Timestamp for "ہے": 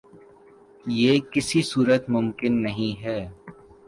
3.03-3.19